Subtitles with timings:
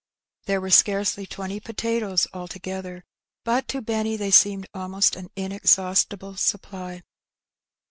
[0.45, 3.03] There were scarcely twenty potatoes altogether,
[3.43, 7.03] but to Benny they seemed almost an inexhaustible supply.